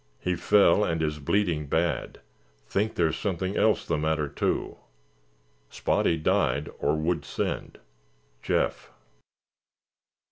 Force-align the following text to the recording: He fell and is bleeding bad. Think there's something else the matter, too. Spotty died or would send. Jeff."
He 0.19 0.33
fell 0.35 0.83
and 0.83 0.99
is 1.03 1.19
bleeding 1.19 1.67
bad. 1.67 2.21
Think 2.65 2.95
there's 2.95 3.15
something 3.19 3.55
else 3.55 3.85
the 3.85 3.99
matter, 3.99 4.27
too. 4.27 4.77
Spotty 5.69 6.17
died 6.17 6.71
or 6.79 6.95
would 6.95 7.23
send. 7.23 7.77
Jeff." 8.41 8.89